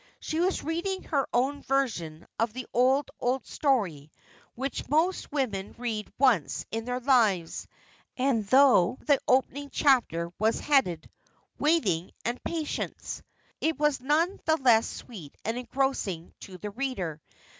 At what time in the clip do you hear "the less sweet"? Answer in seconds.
14.45-15.37